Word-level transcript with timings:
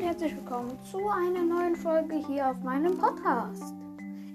willkommen 0.00 0.78
zu 0.84 0.98
einer 1.08 1.42
neuen 1.42 1.76
Folge 1.76 2.14
hier 2.26 2.48
auf 2.48 2.58
meinem 2.62 2.96
Podcast. 2.96 3.74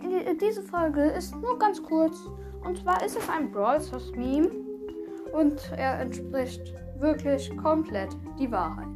Die, 0.04 0.38
diese 0.38 0.62
Folge 0.62 1.02
ist 1.02 1.36
nur 1.36 1.58
ganz 1.58 1.82
kurz 1.82 2.30
und 2.64 2.78
zwar 2.78 3.04
ist 3.04 3.18
es 3.18 3.28
ein 3.28 3.52
Brawl 3.52 3.82
Stars 3.82 4.12
Meme 4.12 4.52
und 5.34 5.60
er 5.76 6.00
entspricht 6.00 6.74
wirklich 7.00 7.56
komplett 7.58 8.16
die 8.38 8.52
Wahrheit. 8.52 8.88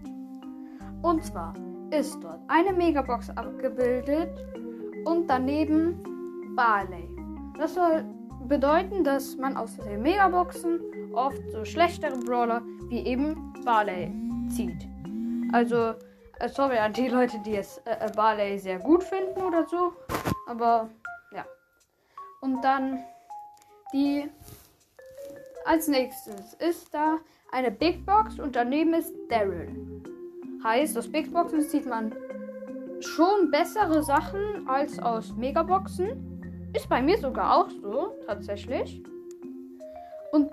Und 1.01 1.25
zwar 1.25 1.53
ist 1.89 2.23
dort 2.23 2.39
eine 2.47 2.73
Megabox 2.73 3.31
abgebildet 3.31 4.45
und 5.05 5.27
daneben 5.27 5.99
Barley. 6.55 7.09
Das 7.57 7.73
soll 7.73 8.05
bedeuten, 8.47 9.03
dass 9.03 9.35
man 9.35 9.57
aus 9.57 9.77
den 9.77 10.03
Megaboxen 10.03 10.79
oft 11.13 11.41
so 11.51 11.65
schlechtere 11.65 12.17
Brawler 12.19 12.61
wie 12.89 12.99
eben 12.99 13.53
Barley 13.65 14.13
zieht. 14.49 14.87
Also, 15.53 15.93
äh, 16.41 16.49
sorry 16.49 16.77
an 16.77 16.93
die 16.93 17.07
Leute, 17.07 17.37
die 17.45 17.55
es 17.55 17.77
äh, 17.85 17.91
äh, 17.91 18.11
Barley 18.15 18.57
sehr 18.57 18.79
gut 18.79 19.03
finden 19.03 19.41
oder 19.41 19.65
so. 19.67 19.93
Aber 20.47 20.89
ja. 21.31 21.45
Und 22.41 22.61
dann 22.61 22.99
die. 23.93 24.29
Als 25.63 25.87
nächstes 25.87 26.55
ist 26.55 26.91
da 26.91 27.19
eine 27.51 27.69
Big 27.69 28.03
Box 28.03 28.39
und 28.39 28.55
daneben 28.55 28.95
ist 28.95 29.13
Daryl. 29.29 30.01
Heißt, 30.63 30.97
aus 30.97 31.11
Big 31.11 31.31
Boxen 31.31 31.61
sieht 31.61 31.85
man 31.85 32.15
schon 32.99 33.51
bessere 33.51 34.01
Sachen 34.01 34.67
als 34.67 34.97
aus 34.97 35.35
Megaboxen. 35.35 36.71
Ist 36.73 36.89
bei 36.89 37.01
mir 37.01 37.17
sogar 37.19 37.57
auch 37.57 37.69
so, 37.69 38.15
tatsächlich. 38.25 39.03
Und 40.31 40.51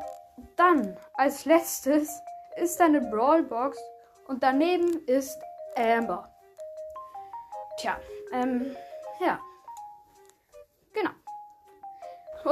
dann, 0.56 0.96
als 1.14 1.46
letztes, 1.46 2.20
ist 2.60 2.80
eine 2.80 3.00
Brawlbox 3.00 3.78
und 4.26 4.42
daneben 4.42 5.06
ist 5.06 5.38
Amber. 5.78 6.28
Tja, 7.78 7.96
ähm, 8.32 8.66
ja. 9.24 9.38
Genau. 10.92 11.10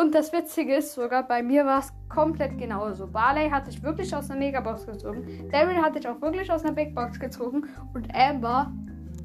Und 0.00 0.14
das 0.14 0.32
Witzige 0.32 0.77
ist 0.77 0.94
sogar, 0.94 1.27
bei 1.27 1.42
mir 1.42 1.66
war 1.66 1.80
es 1.80 1.92
komplett 2.08 2.56
genauso. 2.58 3.06
Barley 3.06 3.50
hatte 3.50 3.70
ich 3.70 3.82
wirklich 3.82 4.14
aus 4.14 4.30
einer 4.30 4.38
Megabox 4.38 4.86
gezogen. 4.86 5.48
Daryl 5.50 5.82
hatte 5.82 5.98
ich 5.98 6.08
auch 6.08 6.20
wirklich 6.20 6.50
aus 6.50 6.64
einer 6.64 6.74
Big 6.74 6.94
Box 6.94 7.19
gezogen. 7.19 7.69
Und 7.94 8.14
Amber 8.14 8.72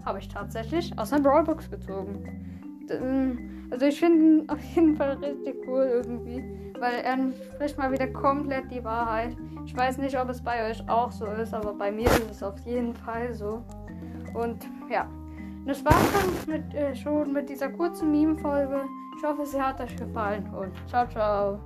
habe 0.05 0.19
ich 0.19 0.27
tatsächlich 0.27 0.97
aus 0.97 1.13
einer 1.13 1.23
Brawlbox 1.23 1.69
gezogen. 1.69 2.88
Ähm, 2.89 3.67
also 3.72 3.85
ich 3.85 3.99
finde 3.99 4.17
ihn 4.17 4.49
auf 4.49 4.61
jeden 4.75 4.95
Fall 4.95 5.11
richtig 5.17 5.55
cool 5.67 6.03
irgendwie. 6.03 6.70
Weil 6.81 7.01
er 7.03 7.15
spricht 7.53 7.77
mal 7.77 7.91
wieder 7.91 8.07
komplett 8.07 8.71
die 8.71 8.83
Wahrheit. 8.83 9.37
Ich 9.67 9.77
weiß 9.77 9.99
nicht, 9.99 10.19
ob 10.19 10.29
es 10.29 10.43
bei 10.43 10.67
euch 10.67 10.89
auch 10.89 11.11
so 11.11 11.25
ist, 11.27 11.53
aber 11.53 11.75
bei 11.75 11.91
mir 11.91 12.07
ist 12.07 12.31
es 12.31 12.41
auf 12.41 12.57
jeden 12.65 12.95
Fall 12.95 13.35
so. 13.35 13.63
Und 14.33 14.67
ja, 14.89 15.07
das 15.67 15.85
war 15.85 15.93
schon 15.93 16.51
mit, 16.51 16.73
äh, 16.73 16.95
schon 16.95 17.33
mit 17.33 17.49
dieser 17.49 17.69
kurzen 17.69 18.09
Meme-Folge. 18.11 18.81
Ich 19.15 19.23
hoffe, 19.23 19.45
sie 19.45 19.61
hat 19.61 19.79
euch 19.79 19.95
gefallen 19.95 20.51
und 20.55 20.71
ciao, 20.89 21.07
ciao. 21.07 21.59